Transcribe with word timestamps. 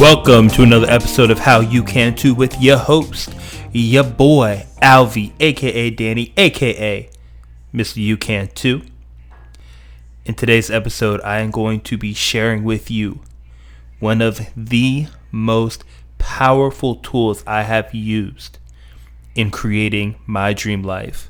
Welcome 0.00 0.48
to 0.52 0.62
another 0.62 0.88
episode 0.88 1.30
of 1.30 1.40
How 1.40 1.60
You 1.60 1.82
Can 1.82 2.14
Too 2.14 2.34
with 2.34 2.58
your 2.58 2.78
host, 2.78 3.34
your 3.70 4.02
boy, 4.02 4.64
Alvy, 4.80 5.34
aka 5.38 5.90
Danny, 5.90 6.32
aka 6.38 7.10
Mr. 7.74 7.98
You 7.98 8.16
Can 8.16 8.48
Too. 8.48 8.80
In 10.24 10.32
today's 10.32 10.70
episode, 10.70 11.20
I 11.20 11.40
am 11.40 11.50
going 11.50 11.82
to 11.82 11.98
be 11.98 12.14
sharing 12.14 12.64
with 12.64 12.90
you 12.90 13.20
one 13.98 14.22
of 14.22 14.40
the 14.56 15.08
most 15.30 15.84
powerful 16.16 16.94
tools 16.94 17.44
I 17.46 17.64
have 17.64 17.94
used 17.94 18.56
in 19.34 19.50
creating 19.50 20.16
my 20.24 20.54
dream 20.54 20.82
life. 20.82 21.28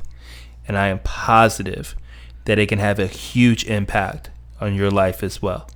And 0.68 0.78
I 0.78 0.86
am 0.86 1.00
positive 1.00 1.96
that 2.44 2.60
it 2.60 2.68
can 2.68 2.78
have 2.78 3.00
a 3.00 3.08
huge 3.08 3.64
impact 3.64 4.30
on 4.60 4.76
your 4.76 4.92
life 4.92 5.24
as 5.24 5.42
well. 5.42 5.68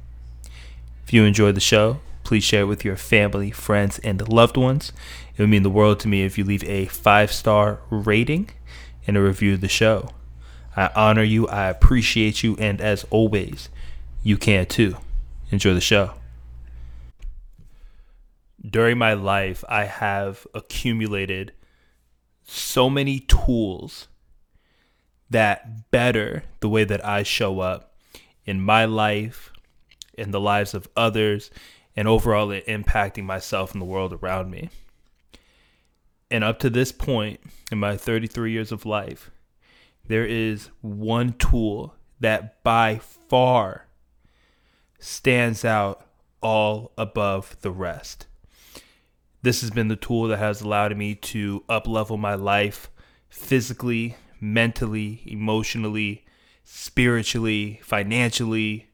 If 1.02 1.12
you 1.12 1.24
enjoy 1.24 1.50
the 1.50 1.58
show, 1.58 1.98
please 2.24 2.42
share 2.42 2.62
it 2.62 2.66
with 2.66 2.84
your 2.84 2.96
family, 2.96 3.50
friends, 3.50 3.98
and 4.00 4.28
loved 4.28 4.56
ones. 4.56 4.92
It 5.36 5.42
would 5.42 5.50
mean 5.50 5.62
the 5.62 5.70
world 5.70 6.00
to 6.00 6.08
me 6.08 6.24
if 6.24 6.36
you 6.36 6.44
leave 6.44 6.64
a 6.64 6.86
five 6.86 7.32
star 7.32 7.80
rating 7.90 8.50
and 9.06 9.16
a 9.16 9.22
review 9.22 9.54
of 9.54 9.60
the 9.60 9.68
show. 9.68 10.10
I 10.76 10.90
honor 10.96 11.22
you, 11.22 11.46
I 11.46 11.68
appreciate 11.68 12.42
you, 12.42 12.56
and 12.58 12.80
as 12.80 13.04
always, 13.10 13.68
you 14.22 14.36
can 14.36 14.66
too. 14.66 14.96
Enjoy 15.50 15.74
the 15.74 15.80
show. 15.80 16.14
During 18.68 18.98
my 18.98 19.12
life, 19.12 19.62
I 19.68 19.84
have 19.84 20.46
accumulated 20.54 21.52
so 22.42 22.90
many 22.90 23.20
tools 23.20 24.08
that 25.30 25.90
better 25.90 26.44
the 26.60 26.68
way 26.68 26.84
that 26.84 27.04
I 27.04 27.22
show 27.22 27.60
up 27.60 27.94
in 28.46 28.60
my 28.60 28.84
life, 28.84 29.52
in 30.14 30.30
the 30.30 30.40
lives 30.40 30.74
of 30.74 30.88
others, 30.96 31.50
and 31.96 32.08
overall 32.08 32.50
it 32.50 32.66
impacting 32.66 33.24
myself 33.24 33.72
and 33.72 33.80
the 33.80 33.86
world 33.86 34.12
around 34.12 34.50
me. 34.50 34.70
And 36.30 36.42
up 36.42 36.58
to 36.60 36.70
this 36.70 36.92
point 36.92 37.40
in 37.70 37.78
my 37.78 37.96
33 37.96 38.50
years 38.50 38.72
of 38.72 38.86
life, 38.86 39.30
there 40.06 40.26
is 40.26 40.70
one 40.80 41.34
tool 41.34 41.94
that 42.20 42.62
by 42.62 42.98
far 42.98 43.86
stands 44.98 45.64
out 45.64 46.06
all 46.40 46.92
above 46.98 47.56
the 47.60 47.70
rest. 47.70 48.26
This 49.42 49.60
has 49.60 49.70
been 49.70 49.88
the 49.88 49.96
tool 49.96 50.28
that 50.28 50.38
has 50.38 50.60
allowed 50.60 50.96
me 50.96 51.14
to 51.16 51.64
uplevel 51.68 52.18
my 52.18 52.34
life 52.34 52.90
physically, 53.28 54.16
mentally, 54.40 55.22
emotionally, 55.26 56.24
spiritually, 56.64 57.80
financially, 57.82 58.88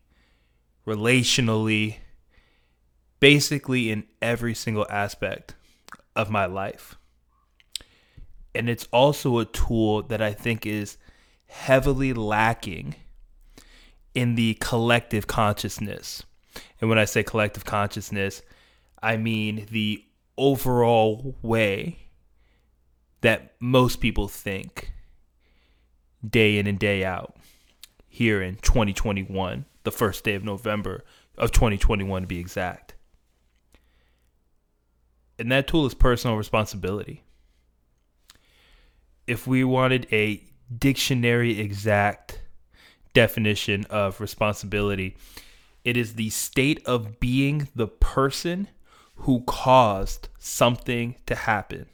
relationally, 0.87 1.99
basically 3.21 3.91
in 3.91 4.05
every 4.21 4.55
single 4.55 4.87
aspect 4.91 5.55
of 6.17 6.31
my 6.31 6.47
life. 6.47 6.97
And 8.55 8.69
it's 8.69 8.89
also 8.93 9.39
a 9.39 9.45
tool 9.45 10.03
that 10.05 10.21
I 10.21 10.33
think 10.33 10.67
is 10.67 10.97
heavily 11.47 12.13
lacking 12.13 12.97
in 14.15 14.35
the 14.35 14.55
collective 14.55 15.27
consciousness. 15.27 16.25
And 16.81 16.89
when 16.89 16.99
I 16.99 17.05
say 17.05 17.23
collective 17.23 17.65
consciousness, 17.65 18.43
I 19.03 19.17
mean 19.17 19.67
the 19.71 20.05
overall 20.37 21.37
way 21.43 21.99
that 23.21 23.55
most 23.61 24.01
people 24.01 24.27
think 24.27 24.93
day 26.29 26.59
in 26.59 26.67
and 26.67 26.79
day 26.79 27.05
out 27.05 27.37
here 28.09 28.43
in 28.43 28.57
2021, 28.57 29.65
the 29.85 29.93
first 29.93 30.25
day 30.25 30.35
of 30.35 30.45
November 30.45 31.05
of 31.39 31.53
2021 31.53 32.23
to 32.23 32.27
be 32.27 32.39
exact. 32.39 32.95
And 35.41 35.51
that 35.51 35.67
tool 35.67 35.87
is 35.87 35.95
personal 35.95 36.37
responsibility. 36.37 37.25
If 39.27 39.47
we 39.47 39.65
wanted 39.65 40.07
a 40.13 40.45
dictionary 40.77 41.59
exact 41.59 42.43
definition 43.15 43.87
of 43.89 44.21
responsibility, 44.21 45.17
it 45.83 45.97
is 45.97 46.15
the 46.15 46.29
state 46.29 46.87
of 46.87 47.21
being 47.21 47.69
the 47.75 47.89
person 47.89 48.69
who 49.15 49.41
caused 49.47 50.29
something 50.39 51.17
to 51.25 51.35
happen. 51.35 51.87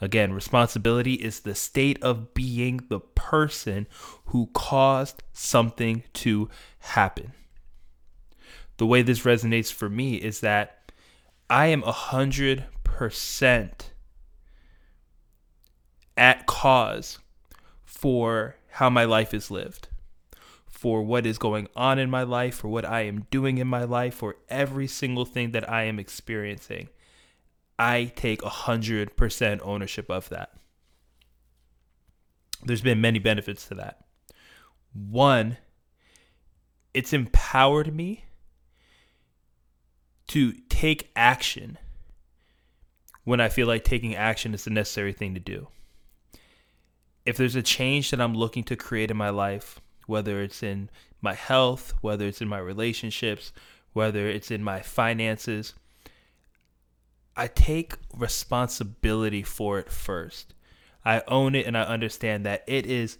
Again, 0.00 0.32
responsibility 0.32 1.14
is 1.14 1.40
the 1.40 1.56
state 1.56 2.00
of 2.04 2.34
being 2.34 2.84
the 2.88 3.00
person 3.00 3.88
who 4.26 4.48
caused 4.54 5.24
something 5.32 6.04
to 6.14 6.48
happen. 6.78 7.32
The 8.76 8.86
way 8.86 9.02
this 9.02 9.22
resonates 9.22 9.72
for 9.72 9.88
me 9.88 10.14
is 10.14 10.38
that 10.40 10.81
I 11.52 11.66
am 11.66 11.82
a 11.82 11.92
hundred 11.92 12.64
percent 12.82 13.92
at 16.16 16.46
cause 16.46 17.18
for 17.84 18.56
how 18.70 18.88
my 18.88 19.04
life 19.04 19.34
is 19.34 19.50
lived, 19.50 19.88
for 20.66 21.02
what 21.02 21.26
is 21.26 21.36
going 21.36 21.68
on 21.76 21.98
in 21.98 22.08
my 22.08 22.22
life, 22.22 22.54
for 22.54 22.68
what 22.68 22.86
I 22.86 23.02
am 23.02 23.26
doing 23.30 23.58
in 23.58 23.66
my 23.66 23.84
life, 23.84 24.14
for 24.14 24.36
every 24.48 24.86
single 24.86 25.26
thing 25.26 25.50
that 25.50 25.68
I 25.68 25.82
am 25.82 25.98
experiencing. 25.98 26.88
I 27.78 28.12
take 28.16 28.42
a 28.42 28.48
hundred 28.48 29.14
percent 29.18 29.60
ownership 29.62 30.10
of 30.10 30.30
that. 30.30 30.54
There's 32.62 32.80
been 32.80 33.02
many 33.02 33.18
benefits 33.18 33.68
to 33.68 33.74
that. 33.74 34.06
One, 34.94 35.58
it's 36.94 37.12
empowered 37.12 37.94
me 37.94 38.24
to 40.32 40.54
take 40.70 41.10
action 41.14 41.76
when 43.24 43.38
I 43.38 43.50
feel 43.50 43.66
like 43.66 43.84
taking 43.84 44.16
action 44.16 44.54
is 44.54 44.64
the 44.64 44.70
necessary 44.70 45.12
thing 45.12 45.34
to 45.34 45.40
do. 45.40 45.68
If 47.26 47.36
there's 47.36 47.54
a 47.54 47.62
change 47.62 48.10
that 48.10 48.20
I'm 48.20 48.34
looking 48.34 48.64
to 48.64 48.74
create 48.74 49.10
in 49.10 49.16
my 49.18 49.28
life, 49.28 49.78
whether 50.06 50.40
it's 50.40 50.62
in 50.62 50.88
my 51.20 51.34
health, 51.34 51.92
whether 52.00 52.26
it's 52.26 52.40
in 52.40 52.48
my 52.48 52.60
relationships, 52.60 53.52
whether 53.92 54.26
it's 54.26 54.50
in 54.50 54.64
my 54.64 54.80
finances, 54.80 55.74
I 57.36 57.46
take 57.46 57.98
responsibility 58.16 59.42
for 59.42 59.78
it 59.78 59.90
first. 59.92 60.54
I 61.04 61.22
own 61.28 61.54
it 61.54 61.66
and 61.66 61.76
I 61.76 61.82
understand 61.82 62.46
that 62.46 62.64
it 62.66 62.86
is 62.86 63.18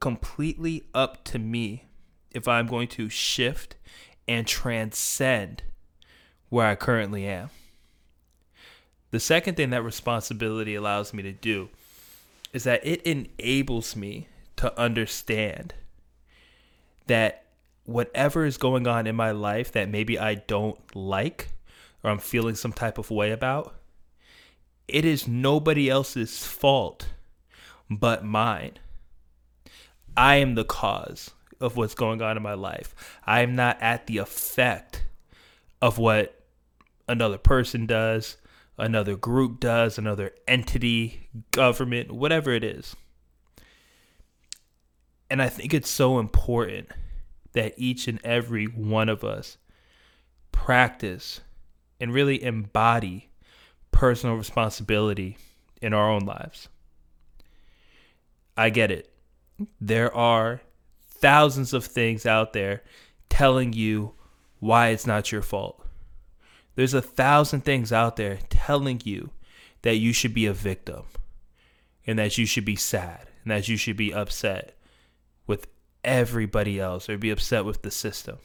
completely 0.00 0.84
up 0.94 1.22
to 1.24 1.38
me 1.38 1.84
if 2.30 2.48
I'm 2.48 2.66
going 2.66 2.88
to 2.88 3.10
shift 3.10 3.76
and 4.26 4.46
transcend 4.46 5.64
where 6.50 6.66
I 6.66 6.74
currently 6.74 7.26
am. 7.26 7.50
The 9.12 9.20
second 9.20 9.56
thing 9.56 9.70
that 9.70 9.82
responsibility 9.82 10.74
allows 10.74 11.14
me 11.14 11.22
to 11.22 11.32
do 11.32 11.70
is 12.52 12.64
that 12.64 12.84
it 12.86 13.02
enables 13.02 13.96
me 13.96 14.28
to 14.56 14.78
understand 14.78 15.74
that 17.06 17.44
whatever 17.84 18.44
is 18.44 18.56
going 18.56 18.86
on 18.86 19.06
in 19.06 19.16
my 19.16 19.30
life 19.30 19.72
that 19.72 19.88
maybe 19.88 20.18
I 20.18 20.34
don't 20.34 20.78
like 20.94 21.48
or 22.04 22.10
I'm 22.10 22.18
feeling 22.18 22.54
some 22.54 22.72
type 22.72 22.98
of 22.98 23.10
way 23.10 23.30
about, 23.30 23.74
it 24.86 25.04
is 25.04 25.26
nobody 25.26 25.88
else's 25.88 26.44
fault 26.44 27.08
but 27.88 28.24
mine. 28.24 28.74
I 30.16 30.36
am 30.36 30.54
the 30.54 30.64
cause 30.64 31.30
of 31.60 31.76
what's 31.76 31.94
going 31.94 32.22
on 32.22 32.36
in 32.36 32.42
my 32.42 32.54
life. 32.54 32.94
I 33.24 33.40
am 33.40 33.54
not 33.54 33.80
at 33.80 34.06
the 34.06 34.18
effect 34.18 35.04
of 35.82 35.98
what 35.98 36.39
another 37.10 37.38
person 37.38 37.86
does, 37.86 38.36
another 38.78 39.16
group 39.16 39.58
does, 39.58 39.98
another 39.98 40.32
entity, 40.46 41.28
government, 41.50 42.12
whatever 42.12 42.52
it 42.52 42.62
is. 42.62 42.94
And 45.28 45.42
I 45.42 45.48
think 45.48 45.74
it's 45.74 45.90
so 45.90 46.18
important 46.18 46.88
that 47.52 47.74
each 47.76 48.06
and 48.06 48.20
every 48.24 48.66
one 48.66 49.08
of 49.08 49.24
us 49.24 49.58
practice 50.52 51.40
and 52.00 52.14
really 52.14 52.42
embody 52.42 53.30
personal 53.90 54.36
responsibility 54.36 55.36
in 55.82 55.92
our 55.92 56.08
own 56.10 56.24
lives. 56.24 56.68
I 58.56 58.70
get 58.70 58.90
it. 58.92 59.12
There 59.80 60.14
are 60.14 60.60
thousands 61.08 61.72
of 61.72 61.84
things 61.84 62.24
out 62.24 62.52
there 62.52 62.82
telling 63.28 63.72
you 63.72 64.14
why 64.60 64.88
it's 64.88 65.06
not 65.06 65.32
your 65.32 65.42
fault. 65.42 65.84
There's 66.80 66.94
a 66.94 67.02
thousand 67.02 67.66
things 67.66 67.92
out 67.92 68.16
there 68.16 68.38
telling 68.48 69.02
you 69.04 69.32
that 69.82 69.96
you 69.96 70.14
should 70.14 70.32
be 70.32 70.46
a 70.46 70.54
victim 70.54 71.02
and 72.06 72.18
that 72.18 72.38
you 72.38 72.46
should 72.46 72.64
be 72.64 72.74
sad 72.74 73.26
and 73.44 73.50
that 73.50 73.68
you 73.68 73.76
should 73.76 73.98
be 73.98 74.14
upset 74.14 74.78
with 75.46 75.66
everybody 76.02 76.80
else 76.80 77.10
or 77.10 77.18
be 77.18 77.28
upset 77.28 77.66
with 77.66 77.82
the 77.82 77.90
system. 77.90 78.38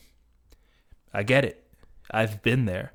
I 1.14 1.22
get 1.22 1.46
it. 1.46 1.66
I've 2.10 2.42
been 2.42 2.66
there. 2.66 2.92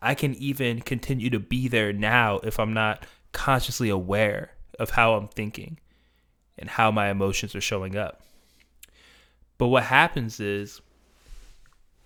I 0.00 0.14
can 0.14 0.36
even 0.36 0.80
continue 0.82 1.30
to 1.30 1.40
be 1.40 1.66
there 1.66 1.92
now 1.92 2.38
if 2.44 2.60
I'm 2.60 2.72
not 2.72 3.04
consciously 3.32 3.88
aware 3.88 4.52
of 4.78 4.90
how 4.90 5.14
I'm 5.14 5.26
thinking 5.26 5.80
and 6.56 6.70
how 6.70 6.92
my 6.92 7.10
emotions 7.10 7.56
are 7.56 7.60
showing 7.60 7.96
up. 7.96 8.22
But 9.58 9.66
what 9.66 9.82
happens 9.82 10.38
is 10.38 10.80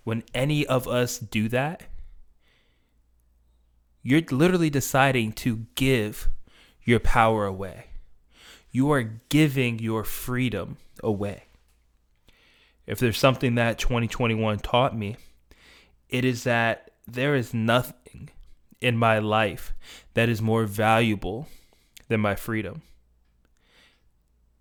when 0.03 0.23
any 0.33 0.65
of 0.65 0.87
us 0.87 1.19
do 1.19 1.47
that, 1.49 1.83
you're 4.03 4.21
literally 4.31 4.69
deciding 4.69 5.33
to 5.33 5.65
give 5.75 6.29
your 6.83 6.99
power 6.99 7.45
away. 7.45 7.85
You 8.71 8.91
are 8.91 9.03
giving 9.29 9.79
your 9.79 10.03
freedom 10.03 10.77
away. 11.03 11.43
If 12.87 12.99
there's 12.99 13.17
something 13.17 13.55
that 13.55 13.77
2021 13.77 14.59
taught 14.59 14.97
me, 14.97 15.17
it 16.09 16.25
is 16.25 16.43
that 16.43 16.91
there 17.07 17.35
is 17.35 17.53
nothing 17.53 18.29
in 18.79 18.97
my 18.97 19.19
life 19.19 19.73
that 20.13 20.29
is 20.29 20.41
more 20.41 20.65
valuable 20.65 21.47
than 22.07 22.19
my 22.19 22.35
freedom. 22.35 22.81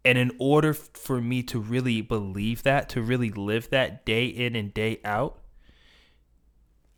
And 0.05 0.17
in 0.17 0.31
order 0.39 0.73
for 0.73 1.21
me 1.21 1.43
to 1.45 1.59
really 1.59 2.01
believe 2.01 2.63
that, 2.63 2.89
to 2.91 3.03
really 3.03 3.31
live 3.31 3.71
that 3.71 4.07
day 4.07 4.27
in 4.27 4.57
and 4.57 4.73
day 4.73 5.01
out, 5.05 5.40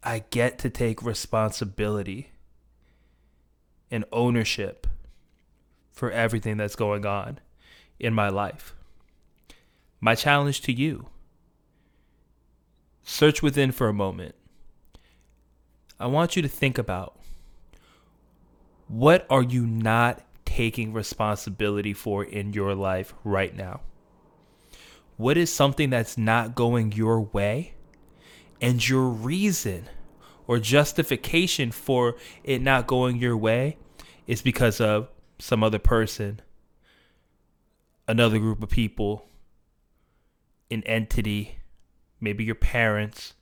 I 0.02 0.24
get 0.30 0.58
to 0.60 0.70
take 0.70 1.02
responsibility 1.02 2.30
and 3.90 4.04
ownership 4.10 4.86
for 5.92 6.10
everything 6.10 6.56
that's 6.56 6.74
going 6.74 7.06
on 7.06 7.38
in 8.00 8.12
my 8.12 8.28
life. 8.28 8.74
My 10.00 10.14
challenge 10.14 10.62
to 10.62 10.72
you 10.72 11.06
search 13.04 13.42
within 13.42 13.70
for 13.72 13.88
a 13.88 13.92
moment. 13.92 14.34
I 16.00 16.06
want 16.06 16.34
you 16.34 16.42
to 16.42 16.48
think 16.48 16.78
about 16.78 17.16
what 18.88 19.26
are 19.30 19.42
you 19.42 19.66
not 19.66 20.22
taking 20.44 20.92
responsibility 20.92 21.94
for 21.94 22.24
in 22.24 22.52
your 22.52 22.74
life 22.74 23.14
right 23.24 23.54
now? 23.54 23.80
What 25.16 25.36
is 25.36 25.52
something 25.52 25.90
that's 25.90 26.18
not 26.18 26.54
going 26.54 26.92
your 26.92 27.20
way? 27.20 27.74
And 28.62 28.88
your 28.88 29.08
reason 29.08 29.88
or 30.46 30.60
justification 30.60 31.72
for 31.72 32.14
it 32.44 32.62
not 32.62 32.86
going 32.86 33.16
your 33.16 33.36
way 33.36 33.76
is 34.28 34.40
because 34.40 34.80
of 34.80 35.08
some 35.40 35.64
other 35.64 35.80
person, 35.80 36.40
another 38.06 38.38
group 38.38 38.62
of 38.62 38.70
people, 38.70 39.26
an 40.70 40.84
entity, 40.84 41.56
maybe 42.20 42.44
your 42.44 42.54
parents, 42.54 43.34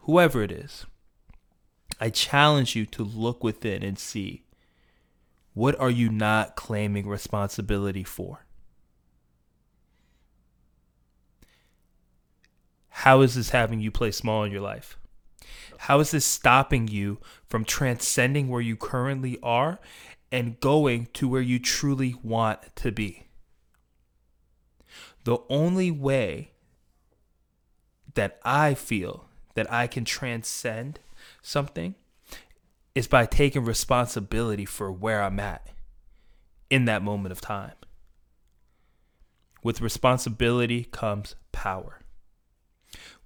whoever 0.00 0.42
it 0.42 0.52
is. 0.52 0.84
I 1.98 2.10
challenge 2.10 2.76
you 2.76 2.84
to 2.86 3.02
look 3.02 3.42
within 3.42 3.82
and 3.82 3.98
see 3.98 4.44
what 5.54 5.80
are 5.80 5.90
you 5.90 6.10
not 6.10 6.54
claiming 6.56 7.08
responsibility 7.08 8.04
for? 8.04 8.44
How 13.02 13.20
is 13.20 13.36
this 13.36 13.50
having 13.50 13.78
you 13.78 13.92
play 13.92 14.10
small 14.10 14.42
in 14.42 14.50
your 14.50 14.60
life? 14.60 14.98
How 15.78 16.00
is 16.00 16.10
this 16.10 16.24
stopping 16.24 16.88
you 16.88 17.20
from 17.46 17.64
transcending 17.64 18.48
where 18.48 18.60
you 18.60 18.74
currently 18.74 19.38
are 19.40 19.78
and 20.32 20.58
going 20.58 21.06
to 21.12 21.28
where 21.28 21.40
you 21.40 21.60
truly 21.60 22.16
want 22.24 22.74
to 22.74 22.90
be? 22.90 23.28
The 25.22 25.38
only 25.48 25.92
way 25.92 26.50
that 28.14 28.40
I 28.44 28.74
feel 28.74 29.26
that 29.54 29.72
I 29.72 29.86
can 29.86 30.04
transcend 30.04 30.98
something 31.40 31.94
is 32.96 33.06
by 33.06 33.26
taking 33.26 33.64
responsibility 33.64 34.64
for 34.64 34.90
where 34.90 35.22
I'm 35.22 35.38
at 35.38 35.68
in 36.68 36.86
that 36.86 37.04
moment 37.04 37.30
of 37.30 37.40
time. 37.40 37.76
With 39.62 39.80
responsibility 39.80 40.82
comes 40.82 41.36
power. 41.52 42.00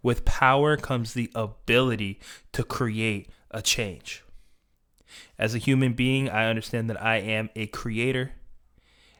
With 0.02 0.24
power 0.24 0.76
comes 0.76 1.14
the 1.14 1.30
ability 1.34 2.20
to 2.52 2.64
create 2.64 3.28
a 3.50 3.62
change. 3.62 4.24
As 5.38 5.54
a 5.54 5.58
human 5.58 5.92
being, 5.92 6.28
I 6.28 6.46
understand 6.46 6.90
that 6.90 7.02
I 7.02 7.16
am 7.16 7.50
a 7.54 7.66
creator. 7.66 8.32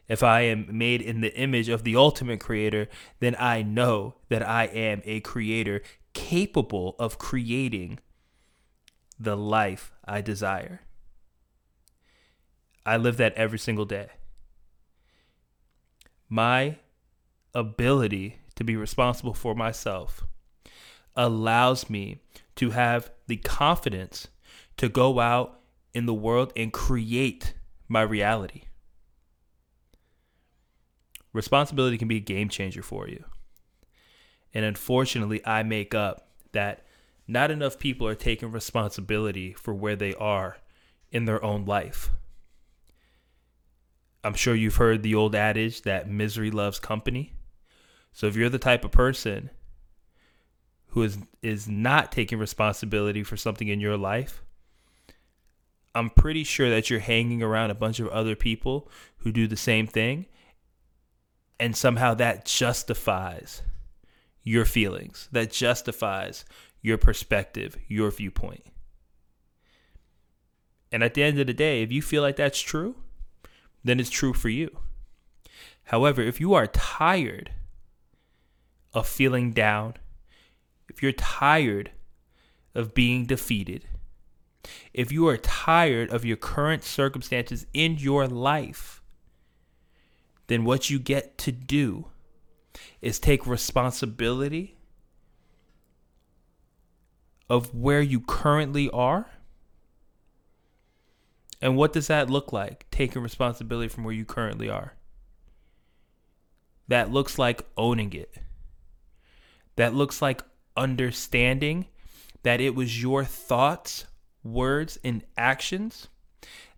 If 0.07 0.23
I 0.23 0.41
am 0.41 0.67
made 0.77 1.01
in 1.01 1.21
the 1.21 1.33
image 1.37 1.69
of 1.69 1.83
the 1.83 1.95
ultimate 1.95 2.39
creator, 2.39 2.89
then 3.19 3.35
I 3.39 3.61
know 3.61 4.15
that 4.29 4.47
I 4.47 4.65
am 4.65 5.01
a 5.05 5.21
creator 5.21 5.81
capable 6.13 6.95
of 6.99 7.17
creating 7.17 7.99
the 9.19 9.37
life 9.37 9.91
I 10.03 10.21
desire. 10.21 10.81
I 12.85 12.97
live 12.97 13.17
that 13.17 13.33
every 13.35 13.59
single 13.59 13.85
day. 13.85 14.09
My 16.27 16.77
ability 17.53 18.39
to 18.55 18.63
be 18.63 18.75
responsible 18.75 19.33
for 19.33 19.55
myself 19.55 20.25
allows 21.15 21.89
me 21.89 22.21
to 22.55 22.71
have 22.71 23.11
the 23.27 23.37
confidence 23.37 24.27
to 24.77 24.89
go 24.89 25.19
out 25.19 25.59
in 25.93 26.05
the 26.05 26.13
world 26.13 26.51
and 26.55 26.73
create 26.73 27.53
my 27.87 28.01
reality. 28.01 28.63
Responsibility 31.31 31.97
can 31.97 32.07
be 32.07 32.17
a 32.17 32.21
game 32.21 32.49
changer 32.49 32.83
for 32.83 33.07
you. 33.07 33.23
And 34.53 34.65
unfortunately, 34.65 35.45
I 35.45 35.63
make 35.63 35.95
up 35.95 36.27
that 36.51 36.85
not 37.27 37.49
enough 37.49 37.79
people 37.79 38.07
are 38.07 38.15
taking 38.15 38.51
responsibility 38.51 39.53
for 39.53 39.73
where 39.73 39.95
they 39.95 40.13
are 40.15 40.57
in 41.11 41.25
their 41.25 41.43
own 41.43 41.65
life. 41.65 42.11
I'm 44.23 44.35
sure 44.35 44.55
you've 44.55 44.75
heard 44.75 45.03
the 45.03 45.15
old 45.15 45.35
adage 45.35 45.81
that 45.81 46.09
misery 46.09 46.51
loves 46.51 46.79
company. 46.79 47.33
So 48.13 48.27
if 48.27 48.35
you're 48.35 48.49
the 48.49 48.59
type 48.59 48.85
of 48.85 48.91
person 48.91 49.49
who 50.93 51.01
is 51.01 51.17
is 51.41 51.67
not 51.67 52.11
taking 52.11 52.37
responsibility 52.37 53.23
for 53.23 53.35
something 53.35 53.67
in 53.67 53.79
your 53.79 53.97
life, 53.97 54.43
I'm 55.95 56.09
pretty 56.09 56.43
sure 56.43 56.69
that 56.69 56.89
you're 56.89 56.99
hanging 56.99 57.41
around 57.41 57.71
a 57.71 57.75
bunch 57.75 57.99
of 57.99 58.07
other 58.09 58.35
people 58.35 58.89
who 59.17 59.31
do 59.31 59.47
the 59.47 59.57
same 59.57 59.87
thing 59.87 60.27
and 61.59 61.75
somehow 61.75 62.13
that 62.15 62.45
justifies 62.45 63.63
your 64.43 64.65
feelings. 64.65 65.29
That 65.31 65.51
justifies 65.51 66.45
your 66.81 66.97
perspective, 66.97 67.75
your 67.87 68.11
viewpoint. 68.11 68.63
And 70.91 71.03
at 71.03 71.15
the 71.15 71.23
end 71.23 71.39
of 71.39 71.47
the 71.47 71.53
day, 71.53 71.81
if 71.81 71.91
you 71.91 72.03
feel 72.03 72.21
like 72.21 72.35
that's 72.35 72.61
true, 72.61 72.95
then 73.83 73.99
it's 73.99 74.11
true 74.11 74.33
for 74.33 74.49
you. 74.49 74.77
However, 75.85 76.21
if 76.21 76.39
you 76.39 76.53
are 76.53 76.67
tired 76.67 77.51
of 78.93 79.07
feeling 79.07 79.51
down, 79.51 79.95
if 80.93 81.01
you're 81.01 81.11
tired 81.11 81.91
of 82.75 82.93
being 82.93 83.25
defeated, 83.25 83.87
if 84.93 85.11
you 85.11 85.27
are 85.27 85.37
tired 85.37 86.11
of 86.11 86.23
your 86.23 86.37
current 86.37 86.83
circumstances 86.83 87.65
in 87.73 87.97
your 87.97 88.27
life, 88.27 89.01
then 90.47 90.63
what 90.63 90.91
you 90.91 90.99
get 90.99 91.37
to 91.39 91.51
do 91.51 92.05
is 93.01 93.19
take 93.19 93.47
responsibility 93.47 94.77
of 97.49 97.73
where 97.73 98.01
you 98.01 98.19
currently 98.19 98.89
are? 98.91 99.31
And 101.59 101.75
what 101.75 101.93
does 101.93 102.07
that 102.07 102.29
look 102.29 102.53
like, 102.53 102.85
taking 102.91 103.23
responsibility 103.23 103.87
from 103.87 104.03
where 104.03 104.13
you 104.13 104.25
currently 104.25 104.69
are? 104.69 104.93
That 106.87 107.11
looks 107.11 107.39
like 107.39 107.65
owning 107.77 108.13
it. 108.13 108.37
That 109.75 109.95
looks 109.95 110.21
like 110.21 110.43
understanding 110.75 111.87
that 112.43 112.61
it 112.61 112.75
was 112.75 113.01
your 113.01 113.23
thoughts, 113.23 114.05
words, 114.43 114.97
and 115.03 115.23
actions 115.37 116.07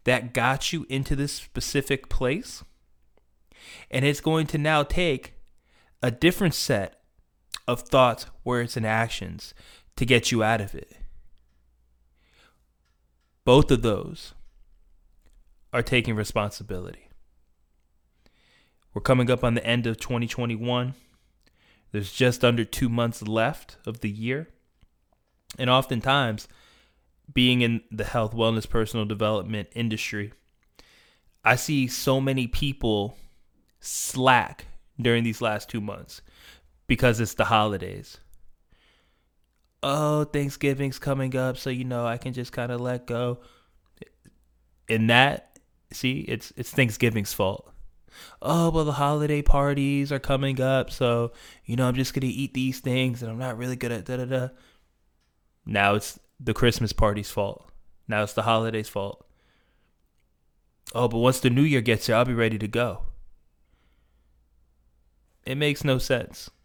that 0.04 0.34
got 0.34 0.72
you 0.72 0.86
into 0.90 1.16
this 1.16 1.34
specific 1.34 2.10
place. 2.10 2.64
And 3.90 4.06
it's 4.06 4.22
going 4.22 4.48
to 4.48 4.58
now 4.58 4.84
take 4.84 5.34
a 6.02 6.12
different 6.12 6.54
set 6.54 7.02
of 7.68 7.82
thoughts, 7.82 8.28
words, 8.44 8.78
and 8.78 8.86
actions 8.86 9.54
to 9.96 10.06
get 10.06 10.32
you 10.32 10.44
out 10.44 10.62
of 10.62 10.76
it. 10.76 10.98
Both 13.44 13.72
of 13.72 13.82
those 13.82 14.34
are 15.74 15.84
taking 15.84 16.16
responsibility. 16.16 17.10
We're 18.94 19.02
coming 19.02 19.30
up 19.30 19.44
on 19.44 19.56
the 19.56 19.66
end 19.66 19.88
of 19.88 19.98
2021. 19.98 20.94
There's 21.92 22.12
just 22.12 22.44
under 22.44 22.66
two 22.66 22.90
months 22.90 23.22
left 23.22 23.78
of 23.86 24.02
the 24.02 24.10
year. 24.10 24.50
And 25.58 25.70
oftentimes, 25.70 26.48
being 27.34 27.62
in 27.62 27.82
the 27.92 28.04
health, 28.04 28.34
wellness, 28.34 28.70
personal 28.70 29.06
development 29.06 29.70
industry, 29.74 30.34
I 31.44 31.56
see 31.56 31.88
so 31.88 32.20
many 32.20 32.48
people 32.48 33.18
slack 33.80 34.66
during 35.00 35.24
these 35.24 35.42
last 35.42 35.70
two 35.70 35.82
months 35.82 36.22
because 36.88 37.20
it's 37.20 37.36
the 37.36 37.46
holidays 37.46 38.18
oh, 39.86 40.24
Thanksgiving's 40.26 40.98
coming 41.00 41.36
up, 41.36 41.58
so 41.58 41.70
you 41.70 41.86
know 41.86 42.06
I 42.06 42.18
can 42.18 42.34
just 42.34 42.52
kind 42.52 42.72
of 42.72 42.82
let 42.82 43.06
go. 43.06 43.40
In 44.90 45.08
that, 45.08 45.60
see, 45.94 46.22
it's 46.22 46.52
it's 46.58 46.72
Thanksgiving's 46.72 47.34
fault. 47.34 47.72
Oh, 48.42 48.70
well, 48.70 48.86
the 48.86 48.94
holiday 48.94 49.42
parties 49.42 50.12
are 50.12 50.20
coming 50.20 50.62
up, 50.62 50.92
so 50.92 51.32
you 51.66 51.76
know 51.76 51.88
I'm 51.88 51.96
just 51.96 52.14
gonna 52.14 52.28
eat 52.28 52.54
these 52.54 52.80
things, 52.80 53.22
and 53.22 53.32
I'm 53.32 53.40
not 53.40 53.58
really 53.58 53.76
good 53.76 53.92
at 53.92 54.06
da 54.06 54.18
da 54.18 54.26
da. 54.26 54.48
Now 55.66 55.96
it's 55.96 56.20
the 56.40 56.54
Christmas 56.54 56.94
party's 56.94 57.32
fault 57.32 57.70
Now 58.08 58.24
it's 58.24 58.34
the 58.34 58.44
holiday's 58.44 58.90
fault. 58.90 59.26
Oh, 60.94 61.08
but 61.08 61.18
once 61.18 61.40
the 61.40 61.50
new 61.50 61.64
year 61.64 61.82
gets 61.82 62.08
here, 62.08 62.16
I'll 62.16 62.26
be 62.26 62.34
ready 62.34 62.60
to 62.60 62.68
go. 62.68 63.02
It 65.46 65.56
makes 65.56 65.84
no 65.84 65.98
sense. 65.98 66.50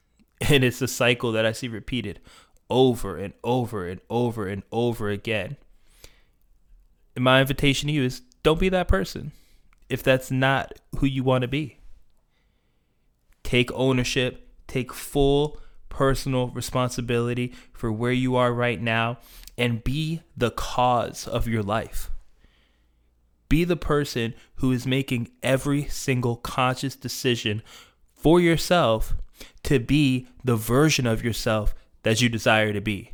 And 0.49 0.65
it's 0.65 0.81
a 0.81 0.89
cycle 0.89 1.33
that 1.33 1.45
I 1.45 1.53
see 1.53 1.69
repeated 1.69 2.19
over 2.71 3.19
and 3.19 3.35
over 3.45 3.87
and 3.87 4.01
over 4.09 4.49
and 4.49 4.63
over 4.73 5.11
again. 5.11 5.59
And 7.15 7.23
my 7.23 7.43
invitation 7.43 7.89
to 7.89 7.93
you 7.93 8.05
is 8.05 8.23
don't 8.43 8.59
be 8.59 8.71
that 8.71 8.89
person 8.89 9.33
if 9.91 10.03
that's 10.03 10.31
not 10.31 10.73
who 10.99 11.07
you 11.07 11.23
want 11.23 11.43
to 11.43 11.49
be. 11.49 11.79
Take 13.43 13.73
ownership, 13.73 14.49
take 14.67 14.93
full 14.93 15.59
personal 15.89 16.49
responsibility 16.49 17.53
for 17.73 17.91
where 17.91 18.13
you 18.13 18.37
are 18.37 18.55
right 18.55 18.81
now, 18.81 19.19
and 19.59 19.85
be 19.85 20.23
the 20.37 20.53
cause 20.53 21.27
of 21.27 21.47
your 21.49 21.63
life. 21.63 22.11
Be 23.49 23.65
the 23.65 23.77
person 23.77 24.35
who 24.57 24.71
is 24.71 24.87
making 24.87 25.29
every 25.43 25.85
single 25.87 26.37
conscious 26.37 26.95
decision 26.95 27.63
for 28.15 28.41
yourself 28.41 29.15
to 29.65 29.81
be 29.81 30.29
the 30.45 30.57
version 30.57 31.07
of 31.07 31.25
yourself 31.25 31.75
that 32.05 32.21
you 32.21 32.29
desire 32.29 32.73
to 32.73 32.81
be. 32.81 33.13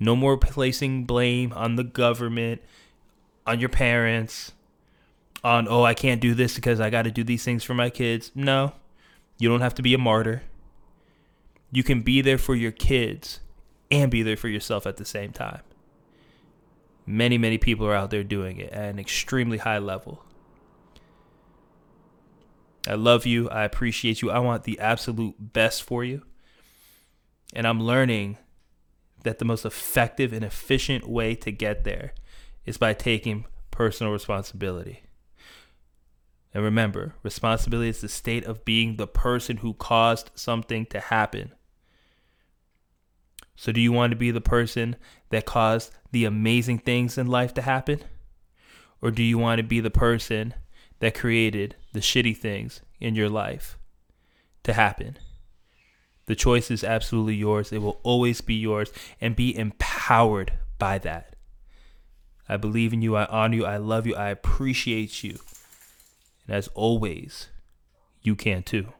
No 0.00 0.16
more 0.16 0.36
placing 0.36 1.04
blame 1.04 1.52
on 1.52 1.76
the 1.76 1.84
government, 1.84 2.60
on 3.46 3.60
your 3.60 3.68
parents, 3.68 4.52
on, 5.44 5.66
oh, 5.68 5.82
I 5.82 5.94
can't 5.94 6.20
do 6.20 6.34
this 6.34 6.54
because 6.54 6.80
I 6.80 6.90
got 6.90 7.02
to 7.02 7.10
do 7.10 7.24
these 7.24 7.44
things 7.44 7.64
for 7.64 7.74
my 7.74 7.90
kids. 7.90 8.30
No, 8.34 8.72
you 9.38 9.48
don't 9.48 9.60
have 9.60 9.74
to 9.76 9.82
be 9.82 9.94
a 9.94 9.98
martyr. 9.98 10.42
You 11.70 11.82
can 11.82 12.02
be 12.02 12.20
there 12.20 12.38
for 12.38 12.54
your 12.54 12.70
kids 12.70 13.40
and 13.90 14.10
be 14.10 14.22
there 14.22 14.36
for 14.36 14.48
yourself 14.48 14.86
at 14.86 14.96
the 14.96 15.04
same 15.04 15.32
time. 15.32 15.62
Many, 17.06 17.38
many 17.38 17.58
people 17.58 17.86
are 17.86 17.94
out 17.94 18.10
there 18.10 18.22
doing 18.22 18.58
it 18.58 18.72
at 18.72 18.90
an 18.90 18.98
extremely 18.98 19.58
high 19.58 19.78
level. 19.78 20.24
I 22.86 22.94
love 22.94 23.26
you. 23.26 23.48
I 23.48 23.64
appreciate 23.64 24.22
you. 24.22 24.30
I 24.30 24.38
want 24.38 24.64
the 24.64 24.78
absolute 24.78 25.34
best 25.38 25.82
for 25.82 26.04
you. 26.04 26.22
And 27.54 27.66
I'm 27.66 27.80
learning 27.80 28.38
that 29.24 29.38
the 29.38 29.44
most 29.44 29.64
effective 29.64 30.32
and 30.32 30.44
efficient 30.44 31.08
way 31.08 31.34
to 31.36 31.52
get 31.52 31.84
there 31.84 32.12
is 32.64 32.76
by 32.76 32.94
taking 32.94 33.44
personal 33.70 34.12
responsibility. 34.12 35.02
And 36.54 36.62
remember, 36.62 37.14
responsibility 37.22 37.88
is 37.88 38.00
the 38.00 38.08
state 38.08 38.44
of 38.44 38.64
being 38.64 38.96
the 38.96 39.06
person 39.06 39.58
who 39.58 39.74
caused 39.74 40.30
something 40.34 40.86
to 40.86 41.00
happen. 41.00 41.52
So, 43.56 43.72
do 43.72 43.80
you 43.80 43.92
want 43.92 44.10
to 44.10 44.16
be 44.16 44.30
the 44.30 44.40
person 44.40 44.96
that 45.30 45.46
caused 45.46 45.92
the 46.10 46.24
amazing 46.24 46.78
things 46.80 47.16
in 47.16 47.26
life 47.26 47.54
to 47.54 47.62
happen? 47.62 48.00
Or 49.00 49.10
do 49.10 49.22
you 49.22 49.38
want 49.38 49.58
to 49.58 49.62
be 49.62 49.80
the 49.80 49.90
person 49.90 50.54
that 51.00 51.14
created 51.14 51.76
the 51.92 52.00
shitty 52.00 52.36
things 52.36 52.80
in 53.00 53.14
your 53.14 53.28
life 53.28 53.78
to 54.64 54.72
happen? 54.72 55.18
The 56.26 56.36
choice 56.36 56.70
is 56.70 56.84
absolutely 56.84 57.34
yours. 57.34 57.72
It 57.72 57.82
will 57.82 58.00
always 58.02 58.40
be 58.40 58.54
yours 58.54 58.92
and 59.20 59.34
be 59.34 59.56
empowered 59.56 60.52
by 60.78 60.98
that. 60.98 61.34
I 62.48 62.56
believe 62.56 62.92
in 62.92 63.02
you. 63.02 63.16
I 63.16 63.24
honor 63.26 63.56
you. 63.56 63.66
I 63.66 63.76
love 63.78 64.06
you. 64.06 64.14
I 64.14 64.28
appreciate 64.28 65.24
you. 65.24 65.38
As 66.52 66.68
always, 66.74 67.48
you 68.20 68.36
can 68.36 68.62
too. 68.62 68.92